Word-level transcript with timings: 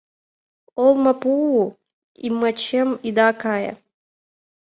Олмапу 0.83 1.35
йымачем 2.23 2.89
ида 3.07 3.29
кае- 3.41 3.71